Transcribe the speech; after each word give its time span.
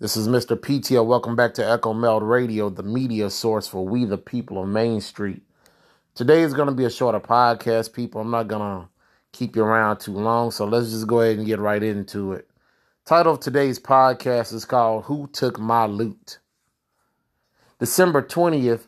This 0.00 0.16
is 0.16 0.28
Mr. 0.28 0.56
PTO. 0.56 1.04
Welcome 1.04 1.34
back 1.34 1.54
to 1.54 1.68
Echo 1.68 1.92
Meld 1.92 2.22
Radio, 2.22 2.70
the 2.70 2.84
media 2.84 3.28
source 3.30 3.66
for 3.66 3.84
we 3.84 4.04
the 4.04 4.16
people 4.16 4.62
of 4.62 4.68
Main 4.68 5.00
Street. 5.00 5.42
Today 6.14 6.42
is 6.42 6.54
going 6.54 6.68
to 6.68 6.74
be 6.74 6.84
a 6.84 6.90
shorter 6.90 7.18
podcast, 7.18 7.92
people. 7.92 8.20
I'm 8.20 8.30
not 8.30 8.46
going 8.46 8.60
to 8.60 8.88
keep 9.32 9.56
you 9.56 9.64
around 9.64 9.98
too 9.98 10.12
long, 10.12 10.52
so 10.52 10.66
let's 10.66 10.90
just 10.90 11.08
go 11.08 11.20
ahead 11.20 11.38
and 11.38 11.46
get 11.48 11.58
right 11.58 11.82
into 11.82 12.32
it. 12.32 12.48
Title 13.06 13.32
of 13.32 13.40
today's 13.40 13.80
podcast 13.80 14.52
is 14.52 14.64
called 14.64 15.06
Who 15.06 15.28
Took 15.32 15.58
My 15.58 15.86
Loot? 15.86 16.38
December 17.80 18.22
20th 18.22 18.86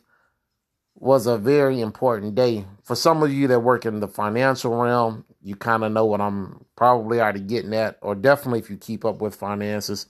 was 0.95 1.27
a 1.27 1.37
very 1.37 1.81
important 1.81 2.35
day. 2.35 2.63
For 2.83 2.95
some 2.95 3.21
of 3.21 3.33
you 3.33 3.49
that 3.49 3.59
work 3.59 3.85
in 3.85 3.99
the 3.99 4.07
financial 4.07 4.73
realm, 4.77 5.25
you 5.41 5.57
kind 5.57 5.83
of 5.83 5.91
know 5.91 6.05
what 6.05 6.21
I'm 6.21 6.63
probably 6.77 7.19
already 7.19 7.41
getting 7.41 7.73
at, 7.73 7.97
or 8.01 8.15
definitely 8.15 8.59
if 8.59 8.69
you 8.69 8.77
keep 8.77 9.03
up 9.03 9.19
with 9.19 9.35
finances 9.35 10.05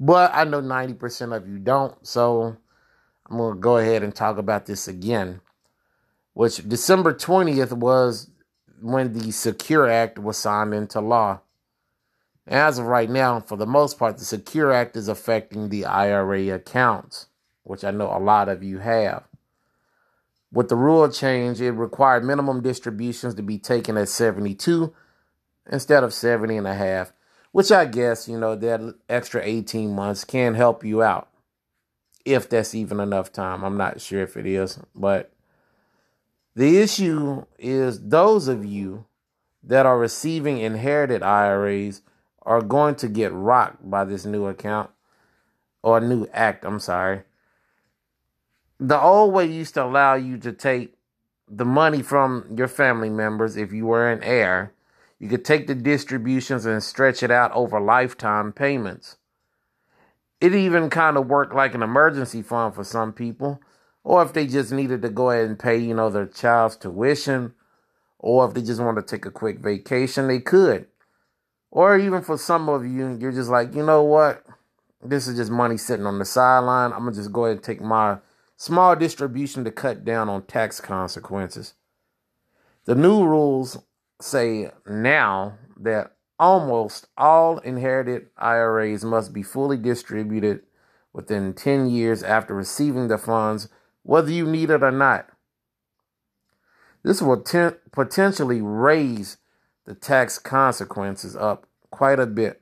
but 0.00 0.34
I 0.34 0.44
know 0.44 0.62
90% 0.62 1.36
of 1.36 1.46
you 1.46 1.58
don't. 1.58 1.94
So 2.06 2.56
I'm 3.28 3.36
going 3.36 3.54
to 3.54 3.60
go 3.60 3.76
ahead 3.76 4.02
and 4.02 4.14
talk 4.14 4.38
about 4.38 4.64
this 4.64 4.88
again. 4.88 5.42
Which 6.32 6.66
December 6.66 7.12
20th 7.12 7.72
was 7.72 8.30
when 8.80 9.12
the 9.12 9.30
Secure 9.30 9.88
Act 9.88 10.18
was 10.18 10.38
signed 10.38 10.72
into 10.72 11.02
law. 11.02 11.40
As 12.46 12.78
of 12.78 12.86
right 12.86 13.10
now, 13.10 13.40
for 13.40 13.58
the 13.58 13.66
most 13.66 13.98
part, 13.98 14.16
the 14.16 14.24
Secure 14.24 14.72
Act 14.72 14.96
is 14.96 15.06
affecting 15.06 15.68
the 15.68 15.84
IRA 15.84 16.48
accounts, 16.48 17.26
which 17.62 17.84
I 17.84 17.90
know 17.90 18.06
a 18.06 18.18
lot 18.18 18.48
of 18.48 18.62
you 18.62 18.78
have. 18.78 19.24
With 20.50 20.70
the 20.70 20.76
rule 20.76 21.08
change, 21.10 21.60
it 21.60 21.72
required 21.72 22.24
minimum 22.24 22.62
distributions 22.62 23.34
to 23.34 23.42
be 23.42 23.58
taken 23.58 23.98
at 23.98 24.08
72 24.08 24.92
instead 25.70 26.02
of 26.02 26.14
70 26.14 26.56
and 26.56 26.66
a 26.66 26.74
half 26.74 27.12
which 27.52 27.72
I 27.72 27.84
guess, 27.84 28.28
you 28.28 28.38
know, 28.38 28.54
that 28.56 28.94
extra 29.08 29.42
18 29.42 29.94
months 29.94 30.24
can 30.24 30.54
help 30.54 30.84
you 30.84 31.02
out. 31.02 31.28
If 32.24 32.48
that's 32.48 32.74
even 32.74 33.00
enough 33.00 33.32
time. 33.32 33.64
I'm 33.64 33.76
not 33.76 34.00
sure 34.00 34.22
if 34.22 34.36
it 34.36 34.46
is. 34.46 34.78
But 34.94 35.32
the 36.54 36.78
issue 36.78 37.46
is 37.58 38.08
those 38.08 38.46
of 38.46 38.64
you 38.64 39.06
that 39.62 39.86
are 39.86 39.98
receiving 39.98 40.58
inherited 40.58 41.22
IRAs 41.22 42.02
are 42.42 42.62
going 42.62 42.94
to 42.96 43.08
get 43.08 43.32
rocked 43.32 43.88
by 43.88 44.04
this 44.04 44.24
new 44.24 44.46
account 44.46 44.90
or 45.82 46.00
new 46.00 46.26
act. 46.32 46.64
I'm 46.64 46.80
sorry. 46.80 47.22
The 48.78 49.00
old 49.00 49.32
way 49.32 49.46
used 49.46 49.74
to 49.74 49.84
allow 49.84 50.14
you 50.14 50.38
to 50.38 50.52
take 50.52 50.94
the 51.48 51.64
money 51.64 52.02
from 52.02 52.46
your 52.56 52.68
family 52.68 53.10
members 53.10 53.56
if 53.56 53.72
you 53.72 53.86
were 53.86 54.08
an 54.08 54.22
heir 54.22 54.72
you 55.20 55.28
could 55.28 55.44
take 55.44 55.66
the 55.66 55.74
distributions 55.74 56.64
and 56.64 56.82
stretch 56.82 57.22
it 57.22 57.30
out 57.30 57.52
over 57.52 57.78
lifetime 57.78 58.52
payments. 58.52 59.18
It 60.40 60.54
even 60.54 60.88
kind 60.88 61.18
of 61.18 61.26
worked 61.26 61.54
like 61.54 61.74
an 61.74 61.82
emergency 61.82 62.40
fund 62.40 62.74
for 62.74 62.84
some 62.84 63.12
people, 63.12 63.60
or 64.02 64.22
if 64.22 64.32
they 64.32 64.46
just 64.46 64.72
needed 64.72 65.02
to 65.02 65.10
go 65.10 65.30
ahead 65.30 65.44
and 65.44 65.58
pay, 65.58 65.76
you 65.76 65.94
know, 65.94 66.08
their 66.08 66.26
child's 66.26 66.76
tuition, 66.76 67.52
or 68.18 68.48
if 68.48 68.54
they 68.54 68.62
just 68.62 68.80
want 68.80 68.96
to 68.96 69.02
take 69.02 69.26
a 69.26 69.30
quick 69.30 69.58
vacation, 69.58 70.26
they 70.26 70.40
could. 70.40 70.86
Or 71.70 71.98
even 71.98 72.22
for 72.22 72.38
some 72.38 72.70
of 72.70 72.86
you, 72.86 73.18
you're 73.20 73.30
just 73.30 73.50
like, 73.50 73.74
you 73.74 73.84
know 73.84 74.02
what? 74.02 74.44
This 75.02 75.28
is 75.28 75.36
just 75.36 75.50
money 75.50 75.76
sitting 75.76 76.06
on 76.06 76.18
the 76.18 76.24
sideline. 76.24 76.92
I'm 76.92 77.00
going 77.00 77.12
to 77.12 77.20
just 77.20 77.32
go 77.32 77.44
ahead 77.44 77.58
and 77.58 77.64
take 77.64 77.82
my 77.82 78.18
small 78.56 78.96
distribution 78.96 79.64
to 79.64 79.70
cut 79.70 80.04
down 80.04 80.30
on 80.30 80.42
tax 80.42 80.80
consequences. 80.80 81.74
The 82.86 82.94
new 82.94 83.24
rules 83.24 83.78
say 84.22 84.70
now 84.86 85.58
that 85.76 86.12
almost 86.38 87.06
all 87.16 87.58
inherited 87.58 88.26
IRAs 88.38 89.04
must 89.04 89.32
be 89.32 89.42
fully 89.42 89.76
distributed 89.76 90.62
within 91.12 91.52
10 91.52 91.88
years 91.88 92.22
after 92.22 92.54
receiving 92.54 93.08
the 93.08 93.18
funds, 93.18 93.68
whether 94.02 94.30
you 94.30 94.46
need 94.46 94.70
it 94.70 94.82
or 94.82 94.90
not. 94.90 95.28
This 97.02 97.22
will 97.22 97.40
ten- 97.40 97.76
potentially 97.92 98.60
raise 98.60 99.38
the 99.86 99.94
tax 99.94 100.38
consequences 100.38 101.34
up 101.34 101.66
quite 101.90 102.20
a 102.20 102.26
bit. 102.26 102.60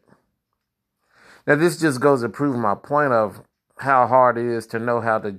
Now, 1.47 1.57
this 1.57 1.79
just 1.81 2.01
goes 2.01 2.23
to 2.23 2.29
prove 2.29 2.57
my 2.57 2.75
point 2.75 3.13
of 3.13 3.43
how 3.79 4.07
hard 4.07 4.37
it 4.39 4.47
is 4.47 4.67
to 4.69 4.79
know 4.79 5.01
how 5.01 5.19
to, 5.21 5.37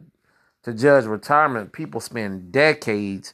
to 0.64 0.74
judge 0.74 1.06
retirement. 1.06 1.72
People 1.72 2.02
spend 2.02 2.52
decades 2.52 3.34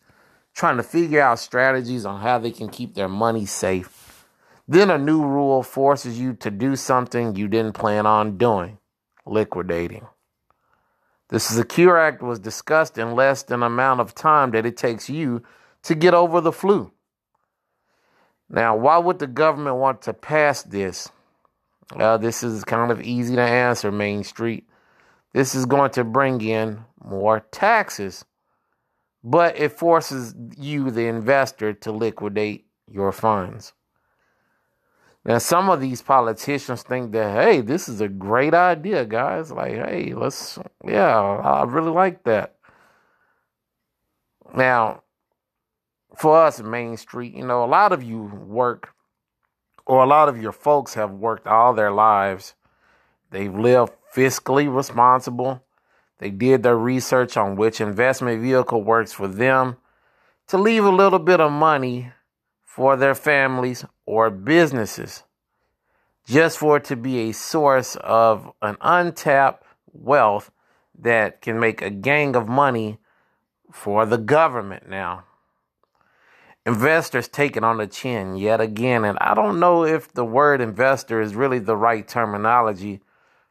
trying 0.56 0.78
to 0.78 0.84
figure 0.84 1.22
out 1.22 1.38
strategies 1.38 2.06
on 2.06 2.22
how 2.22 2.40
they 2.40 2.52
can 2.52 2.70
keep 2.70 2.96
their 2.96 3.10
money 3.10 3.46
safe. 3.46 4.26
Then 4.68 4.90
a 4.90 4.98
new 4.98 5.24
rule 5.24 5.62
forces 5.62 6.20
you 6.20 6.34
to 6.36 6.50
do 6.50 6.76
something 6.76 7.36
you 7.36 7.48
didn't 7.48 7.74
plan 7.74 8.06
on 8.06 8.38
doing 8.38 8.80
liquidating. 9.26 10.08
The 11.28 11.40
Secure 11.40 11.98
Act 11.98 12.22
was 12.22 12.40
discussed 12.40 12.98
in 12.98 13.16
less 13.16 13.44
than 13.44 13.60
the 13.60 13.66
amount 13.66 14.00
of 14.00 14.16
time 14.16 14.52
that 14.52 14.66
it 14.66 14.78
takes 14.78 15.10
you 15.10 15.44
to 15.84 15.94
get 15.94 16.14
over 16.14 16.40
the 16.40 16.52
flu. 16.52 16.92
Now, 18.50 18.76
why 18.76 18.98
would 18.98 19.20
the 19.20 19.28
government 19.28 19.78
want 19.78 20.04
to 20.04 20.14
pass 20.14 20.64
this? 20.64 21.10
Uh, 21.96 22.18
this 22.18 22.44
is 22.44 22.64
kind 22.64 22.92
of 22.92 23.02
easy 23.02 23.36
to 23.36 23.42
answer, 23.42 23.92
Main 23.92 24.24
Street. 24.24 24.68
This 25.34 25.54
is 25.54 25.66
going 25.66 25.92
to 25.92 26.04
bring 26.04 26.42
in 26.42 26.86
more 27.04 27.42
taxes 27.52 28.24
but 29.28 29.58
it 29.58 29.72
forces 29.72 30.36
you, 30.56 30.92
the 30.92 31.08
investor, 31.08 31.74
to 31.74 31.92
liquidate 31.92 32.68
your 32.88 33.12
funds. 33.12 33.74
Now, 35.26 35.40
some 35.40 35.72
of 35.72 35.82
these 35.82 36.04
politicians 36.04 36.84
think 36.84 37.12
that, 37.14 37.44
hey, 37.44 37.62
this 37.62 37.90
is 37.90 38.00
a 38.02 38.08
great 38.08 38.54
idea, 38.54 39.04
guys. 39.04 39.52
Like, 39.52 39.74
hey, 39.74 40.14
let's, 40.14 40.60
yeah, 40.86 41.18
I 41.18 41.64
really 41.64 41.90
like 41.90 42.24
that. 42.26 42.58
Now, 44.56 45.02
for 46.16 46.38
us, 46.38 46.62
Main 46.62 46.96
Street, 46.96 47.34
you 47.34 47.48
know, 47.48 47.64
a 47.64 47.66
lot 47.66 47.92
of 47.92 48.04
you 48.04 48.22
work, 48.22 48.94
or 49.88 50.04
a 50.04 50.08
lot 50.08 50.30
of 50.30 50.40
your 50.40 50.52
folks 50.52 50.94
have 50.94 51.10
worked 51.10 51.48
all 51.48 51.74
their 51.74 51.92
lives. 51.92 52.54
They've 53.32 53.54
lived 53.54 53.94
fiscally 54.16 54.74
responsible. 54.74 55.65
They 56.20 56.30
did 56.30 56.64
their 56.64 56.78
research 56.78 57.36
on 57.38 57.56
which 57.56 57.82
investment 57.82 58.42
vehicle 58.42 58.84
works 58.84 59.12
for 59.12 59.28
them 59.28 59.78
to 60.48 60.58
leave 60.58 60.86
a 60.86 60.90
little 60.90 61.20
bit 61.20 61.40
of 61.40 61.52
money 61.52 62.12
for 62.64 62.96
their 62.96 63.16
families 63.16 63.86
or 64.06 64.30
businesses, 64.30 65.24
just 66.26 66.58
for 66.58 66.78
it 66.78 66.84
to 66.86 66.96
be 66.96 67.30
a 67.30 67.34
source 67.34 67.96
of 67.98 68.52
an 68.62 68.78
untapped 68.82 69.66
wealth 69.92 70.52
that 70.98 71.42
can 71.42 71.60
make 71.60 71.82
a 71.82 71.90
gang 71.90 72.36
of 72.36 72.48
money 72.48 72.98
for 73.72 74.06
the 74.06 74.18
government 74.18 74.88
now. 74.88 75.24
Investors 76.66 77.28
take 77.28 77.56
it 77.56 77.64
on 77.64 77.78
the 77.78 77.88
chin 77.88 78.36
yet 78.36 78.60
again, 78.60 79.06
and 79.06 79.18
I 79.20 79.36
don't 79.36 79.60
know 79.60 79.84
if 79.84 80.12
the 80.14 80.26
word 80.26 80.62
investor 80.62 81.22
is 81.22 81.36
really 81.36 81.60
the 81.60 81.78
right 81.78 82.08
terminology 82.08 83.02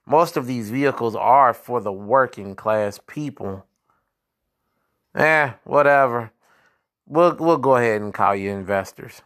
most 0.06 0.37
of 0.37 0.47
these 0.47 0.70
vehicles 0.70 1.16
are 1.16 1.54
for 1.54 1.81
the 1.81 1.92
working 1.92 2.54
class 2.54 3.00
people. 3.06 3.66
Eh, 5.15 5.53
whatever. 5.65 6.32
We'll 7.06 7.37
we'll 7.37 7.59
go 7.59 7.76
ahead 7.76 8.03
and 8.03 8.12
call 8.12 8.34
you 8.34 8.50
investors. 8.50 9.22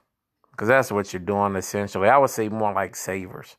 Because 0.52 0.68
that's 0.68 0.92
what 0.92 1.12
you're 1.12 1.20
doing 1.20 1.56
essentially. 1.56 2.08
I 2.08 2.18
would 2.18 2.30
say 2.30 2.48
more 2.48 2.72
like 2.72 2.96
savers. 2.96 3.56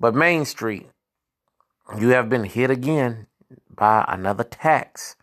But 0.00 0.14
Main 0.14 0.44
Street, 0.44 0.88
you 1.98 2.08
have 2.08 2.28
been 2.28 2.44
hit 2.44 2.70
again 2.70 3.26
by 3.70 4.04
another 4.08 4.44
tax. 4.44 5.16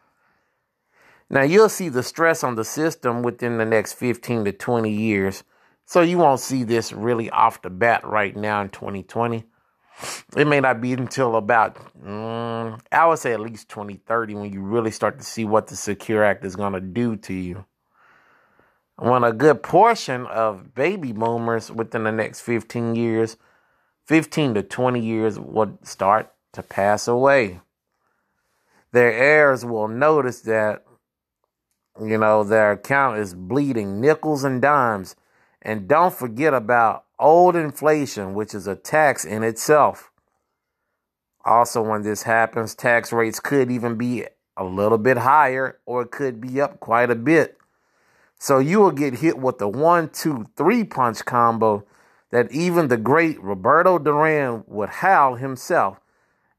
Now 1.30 1.42
you'll 1.42 1.70
see 1.70 1.90
the 1.90 2.04
stress 2.04 2.44
on 2.44 2.56
the 2.56 2.66
system 2.66 3.22
within 3.22 3.58
the 3.58 3.66
next 3.66 3.94
15 3.94 4.46
to 4.46 4.52
20 4.52 4.92
years. 4.92 5.44
So 5.86 6.02
you 6.02 6.18
won't 6.18 6.40
see 6.40 6.64
this 6.64 6.94
really 6.94 7.30
off 7.30 7.62
the 7.62 7.70
bat 7.70 8.04
right 8.04 8.36
now 8.36 8.62
in 8.62 8.70
2020 8.70 9.46
it 10.38 10.48
may 10.48 10.60
not 10.60 10.82
be 10.82 10.94
until 10.94 11.36
about 11.36 11.76
mm, 12.04 12.80
i 12.92 13.06
would 13.06 13.20
say 13.20 13.34
at 13.34 13.40
least 13.40 13.70
2030 13.70 14.36
when 14.36 14.54
you 14.54 14.62
really 14.62 14.92
start 14.92 15.18
to 15.18 15.26
see 15.26 15.46
what 15.46 15.68
the 15.68 15.76
secure 15.76 16.24
act 16.24 16.46
is 16.46 16.56
going 16.56 16.74
to 16.74 16.82
do 16.82 17.16
to 17.16 17.34
you. 17.34 17.66
When 18.98 19.24
a 19.24 19.32
good 19.32 19.64
portion 19.64 20.26
of 20.26 20.76
baby 20.76 21.14
boomers 21.14 21.72
within 21.72 22.04
the 22.04 22.12
next 22.12 22.42
15 22.42 22.96
years 22.96 23.38
15 24.10 24.56
to 24.56 24.64
20 24.64 25.00
years 25.00 25.40
would 25.40 25.86
start 25.86 26.34
to 26.52 26.64
pass 26.64 27.08
away. 27.08 27.60
Their 28.92 29.14
heirs 29.14 29.64
will 29.64 29.88
notice 29.88 30.42
that 30.42 30.84
you 32.02 32.18
know 32.18 32.44
their 32.44 32.72
account 32.72 33.20
is 33.20 33.36
bleeding 33.36 34.02
nickels 34.02 34.44
and 34.44 34.64
dimes 34.64 35.16
and 35.62 35.88
don't 35.88 36.14
forget 36.14 36.54
about 36.54 37.06
old 37.20 37.56
inflation, 37.56 38.34
which 38.34 38.54
is 38.56 38.68
a 38.68 38.76
tax 38.76 39.26
in 39.26 39.44
itself. 39.44 40.12
Also, 41.46 41.82
when 41.82 42.04
this 42.04 42.24
happens, 42.24 42.76
tax 42.76 43.14
rates 43.14 43.40
could 43.40 43.72
even 43.72 43.98
be 43.98 44.26
a 44.58 44.64
little 44.64 44.98
bit 44.98 45.18
higher 45.18 45.80
or 45.86 46.04
it 46.04 46.12
could 46.12 46.42
be 46.42 46.62
up 46.62 46.80
quite 46.80 47.10
a 47.10 47.16
bit. 47.16 47.58
So 48.38 48.60
you 48.60 48.80
will 48.80 48.92
get 48.92 49.16
hit 49.16 49.38
with 49.38 49.58
the 49.58 49.68
one, 49.68 50.10
two, 50.10 50.46
three 50.56 50.84
punch 50.84 51.26
combo 51.26 51.86
that 52.32 52.52
even 52.52 52.88
the 52.88 52.98
great 52.98 53.42
Roberto 53.42 53.98
Duran 54.00 54.64
would 54.68 54.90
howl 54.90 55.36
himself 55.36 56.00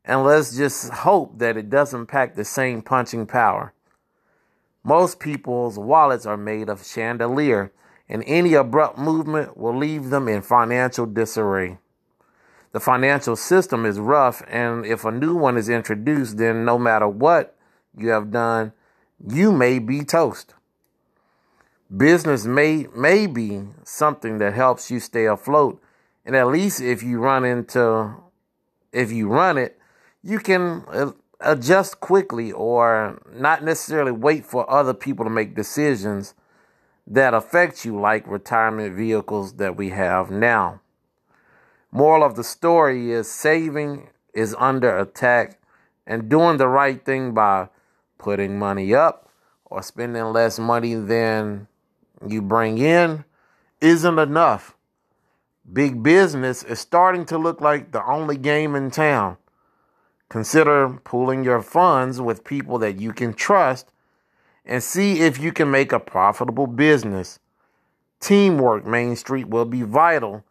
And 0.04 0.24
let's 0.24 0.56
just 0.56 0.90
hope 0.90 1.38
that 1.38 1.56
it 1.56 1.70
doesn't 1.70 2.06
pack 2.06 2.34
the 2.34 2.44
same 2.44 2.82
punching 2.82 3.26
power. 3.26 3.74
Most 4.82 5.20
people's 5.20 5.78
wallets 5.78 6.26
are 6.26 6.36
made 6.38 6.68
of 6.68 6.86
chandelier, 6.86 7.72
and 8.10 8.24
any 8.26 8.54
abrupt 8.54 8.98
movement 8.98 9.56
will 9.56 9.74
leave 9.74 10.10
them 10.10 10.26
in 10.26 10.42
financial 10.42 11.06
disarray. 11.06 11.78
The 12.72 12.80
financial 12.80 13.36
system 13.36 13.86
is 13.86 14.00
rough, 14.00 14.42
and 14.48 14.84
if 14.84 15.04
a 15.04 15.12
new 15.12 15.36
one 15.36 15.56
is 15.56 15.68
introduced, 15.68 16.36
then 16.36 16.64
no 16.64 16.76
matter 16.76 17.08
what 17.08 17.56
you 17.96 18.08
have 18.08 18.32
done, 18.32 18.72
you 19.26 19.52
may 19.52 19.78
be 19.78 20.02
toast. 20.02 20.54
Business 21.96 22.46
may 22.46 22.86
may 22.94 23.26
be 23.26 23.62
something 23.84 24.38
that 24.38 24.54
helps 24.54 24.90
you 24.90 25.00
stay 25.00 25.26
afloat, 25.26 25.80
and 26.24 26.36
at 26.36 26.48
least 26.48 26.80
if 26.80 27.02
you 27.02 27.20
run 27.20 27.44
into 27.44 28.14
if 28.92 29.12
you 29.12 29.28
run 29.28 29.56
it, 29.56 29.78
you 30.22 30.38
can 30.38 30.84
uh, 30.88 31.12
adjust 31.40 32.00
quickly 32.00 32.50
or 32.52 33.20
not 33.32 33.64
necessarily 33.64 34.12
wait 34.12 34.44
for 34.44 34.68
other 34.70 34.94
people 34.94 35.24
to 35.24 35.30
make 35.30 35.54
decisions 35.54 36.34
that 37.10 37.34
affect 37.34 37.84
you 37.84 38.00
like 38.00 38.24
retirement 38.26 38.94
vehicles 38.94 39.54
that 39.54 39.76
we 39.76 39.90
have 39.90 40.30
now. 40.30 40.80
Moral 41.90 42.22
of 42.22 42.36
the 42.36 42.44
story 42.44 43.10
is 43.10 43.28
saving 43.28 44.08
is 44.32 44.54
under 44.58 44.96
attack 44.96 45.60
and 46.06 46.28
doing 46.28 46.56
the 46.56 46.68
right 46.68 47.04
thing 47.04 47.34
by 47.34 47.68
putting 48.16 48.58
money 48.60 48.94
up 48.94 49.28
or 49.64 49.82
spending 49.82 50.22
less 50.26 50.58
money 50.60 50.94
than 50.94 51.66
you 52.26 52.40
bring 52.40 52.78
in 52.78 53.24
isn't 53.80 54.18
enough. 54.18 54.76
Big 55.72 56.04
business 56.04 56.62
is 56.62 56.78
starting 56.78 57.24
to 57.24 57.38
look 57.38 57.60
like 57.60 57.90
the 57.90 58.04
only 58.06 58.36
game 58.36 58.76
in 58.76 58.88
town. 58.90 59.36
Consider 60.28 61.00
pooling 61.02 61.42
your 61.42 61.60
funds 61.60 62.20
with 62.20 62.44
people 62.44 62.78
that 62.78 63.00
you 63.00 63.12
can 63.12 63.34
trust 63.34 63.90
and 64.64 64.82
see 64.82 65.20
if 65.20 65.38
you 65.38 65.52
can 65.52 65.70
make 65.70 65.92
a 65.92 66.00
profitable 66.00 66.66
business. 66.66 67.38
Teamwork, 68.20 68.86
Main 68.86 69.16
Street, 69.16 69.48
will 69.48 69.64
be 69.64 69.82
vital, 69.82 70.44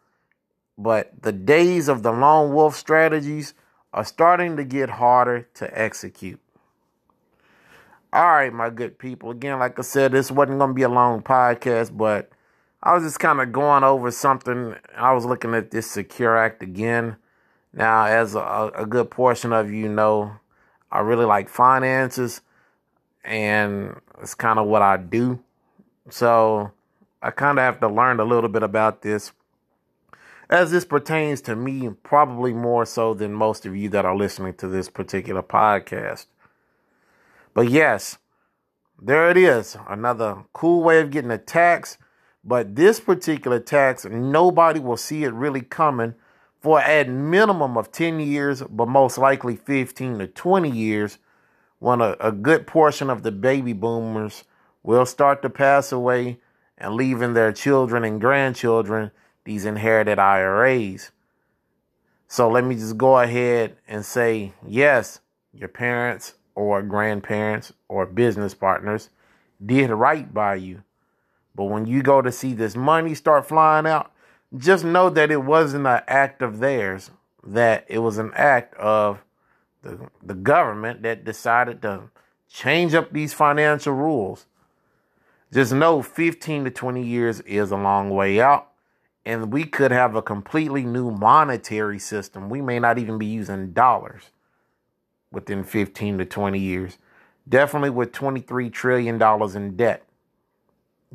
but 0.77 1.21
the 1.21 1.31
days 1.31 1.87
of 1.87 2.03
the 2.03 2.11
lone 2.11 2.53
wolf 2.53 2.75
strategies 2.75 3.53
are 3.93 4.05
starting 4.05 4.57
to 4.57 4.63
get 4.63 4.89
harder 4.89 5.47
to 5.55 5.79
execute. 5.79 6.39
All 8.11 8.25
right, 8.25 8.51
my 8.51 8.71
good 8.71 8.97
people. 8.97 9.29
Again, 9.29 9.59
like 9.59 9.77
I 9.77 9.83
said, 9.83 10.11
this 10.11 10.31
wasn't 10.31 10.57
going 10.57 10.71
to 10.71 10.73
be 10.73 10.81
a 10.81 10.89
long 10.89 11.21
podcast, 11.21 11.95
but 11.95 12.31
I 12.81 12.93
was 12.93 13.03
just 13.03 13.19
kind 13.19 13.39
of 13.39 13.51
going 13.51 13.83
over 13.83 14.09
something. 14.09 14.75
I 14.95 15.13
was 15.13 15.25
looking 15.25 15.53
at 15.53 15.69
this 15.69 15.91
Secure 15.91 16.35
Act 16.35 16.63
again. 16.63 17.17
Now, 17.71 18.05
as 18.05 18.33
a, 18.33 18.71
a 18.75 18.85
good 18.87 19.11
portion 19.11 19.53
of 19.53 19.71
you 19.71 19.87
know, 19.89 20.33
I 20.91 21.01
really 21.01 21.25
like 21.25 21.49
finances, 21.49 22.41
and 23.23 23.95
it's 24.21 24.35
kind 24.35 24.59
of 24.59 24.67
what 24.67 24.81
I 24.81 24.97
do. 24.97 25.39
So 26.09 26.71
I 27.21 27.31
kind 27.31 27.59
of 27.59 27.63
have 27.63 27.79
to 27.81 27.87
learn 27.87 28.19
a 28.19 28.25
little 28.25 28.49
bit 28.49 28.63
about 28.63 29.01
this 29.01 29.31
as 30.49 30.71
this 30.71 30.83
pertains 30.83 31.41
to 31.41 31.55
me, 31.55 31.89
probably 32.01 32.53
more 32.53 32.85
so 32.85 33.13
than 33.13 33.33
most 33.33 33.65
of 33.65 33.75
you 33.75 33.87
that 33.89 34.05
are 34.05 34.15
listening 34.15 34.55
to 34.55 34.67
this 34.67 34.89
particular 34.89 35.43
podcast. 35.43 36.25
But 37.53 37.69
yes, 37.69 38.17
there 38.99 39.29
it 39.29 39.37
is. 39.37 39.77
Another 39.87 40.43
cool 40.53 40.83
way 40.83 41.01
of 41.01 41.11
getting 41.11 41.31
a 41.31 41.37
tax. 41.37 41.97
But 42.43 42.75
this 42.75 42.99
particular 42.99 43.59
tax, 43.59 44.05
nobody 44.05 44.79
will 44.79 44.97
see 44.97 45.23
it 45.23 45.33
really 45.33 45.61
coming 45.61 46.15
for 46.61 46.81
at 46.81 47.07
minimum 47.07 47.77
of 47.77 47.91
10 47.91 48.19
years, 48.19 48.63
but 48.63 48.87
most 48.87 49.17
likely 49.17 49.55
15 49.55 50.19
to 50.19 50.27
20 50.27 50.69
years, 50.69 51.19
when 51.79 52.01
a, 52.01 52.15
a 52.19 52.31
good 52.31 52.67
portion 52.67 53.09
of 53.09 53.23
the 53.23 53.31
baby 53.31 53.73
boomers 53.73 54.43
will 54.83 55.05
start 55.05 55.41
to 55.41 55.49
pass 55.49 55.91
away 55.91 56.39
and 56.77 56.93
leaving 56.93 57.33
their 57.33 57.51
children 57.51 58.03
and 58.03 58.21
grandchildren 58.21 59.11
these 59.45 59.65
inherited 59.65 60.19
IRAs. 60.19 61.11
So 62.27 62.47
let 62.49 62.63
me 62.63 62.75
just 62.75 62.97
go 62.97 63.19
ahead 63.19 63.77
and 63.87 64.05
say 64.05 64.53
yes, 64.65 65.19
your 65.53 65.69
parents 65.69 66.35
or 66.53 66.81
grandparents 66.83 67.73
or 67.87 68.05
business 68.05 68.53
partners 68.53 69.09
did 69.65 69.89
right 69.89 70.31
by 70.33 70.55
you. 70.55 70.83
But 71.55 71.65
when 71.65 71.85
you 71.85 72.03
go 72.03 72.21
to 72.21 72.31
see 72.31 72.53
this 72.53 72.75
money 72.75 73.15
start 73.15 73.47
flying 73.47 73.87
out, 73.87 74.11
just 74.55 74.83
know 74.83 75.09
that 75.09 75.31
it 75.31 75.43
wasn't 75.43 75.87
an 75.87 76.01
act 76.07 76.41
of 76.41 76.59
theirs, 76.59 77.11
that 77.43 77.85
it 77.87 77.99
was 77.99 78.17
an 78.17 78.31
act 78.35 78.75
of 78.75 79.23
the, 79.81 80.09
the 80.23 80.33
government 80.33 81.03
that 81.03 81.23
decided 81.23 81.81
to 81.83 82.09
change 82.49 82.93
up 82.93 83.11
these 83.11 83.33
financial 83.33 83.93
rules. 83.93 84.45
Just 85.51 85.73
know 85.73 86.01
15 86.01 86.65
to 86.65 86.71
20 86.71 87.03
years 87.03 87.39
is 87.41 87.71
a 87.71 87.77
long 87.77 88.09
way 88.09 88.39
out, 88.39 88.69
and 89.25 89.51
we 89.51 89.63
could 89.63 89.91
have 89.91 90.15
a 90.15 90.21
completely 90.21 90.83
new 90.83 91.11
monetary 91.11 91.99
system. 91.99 92.49
We 92.49 92.61
may 92.61 92.79
not 92.79 92.97
even 92.99 93.17
be 93.17 93.25
using 93.25 93.71
dollars 93.71 94.31
within 95.31 95.63
15 95.63 96.19
to 96.19 96.25
20 96.25 96.59
years. 96.59 96.97
Definitely 97.47 97.91
with 97.91 98.11
$23 98.11 98.71
trillion 98.71 99.21
in 99.55 99.75
debt. 99.75 100.03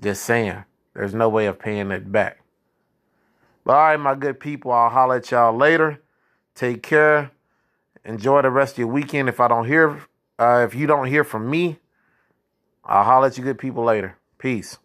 Just 0.01 0.25
saying. 0.25 0.65
There's 0.95 1.15
no 1.15 1.29
way 1.29 1.47
of 1.47 1.59
paying 1.59 1.91
it 1.91 2.11
back. 2.11 2.39
But 3.65 3.77
all 3.77 3.83
right, 3.83 3.97
my 3.97 4.15
good 4.15 4.39
people, 4.39 4.71
I'll 4.71 4.91
holler 4.91 5.17
at 5.17 5.31
y'all 5.31 5.57
later. 5.57 6.01
Take 6.55 6.83
care. 6.83 7.33
Enjoy 8.05 8.43
the 8.43 8.51
rest 8.51 8.75
of 8.75 8.79
your 8.79 8.89
weekend. 8.89 9.29
If 9.29 9.41
I 9.41 9.49
don't 9.49 9.67
hear, 9.67 10.01
uh, 10.39 10.65
if 10.69 10.75
you 10.75 10.87
don't 10.87 11.07
hear 11.07 11.25
from 11.25 11.49
me, 11.49 11.79
I'll 12.85 13.05
holler 13.05 13.29
at 13.29 13.39
you 13.39 13.45
good 13.45 13.59
people 13.59 13.85
later. 13.85 14.19
Peace. 14.39 14.79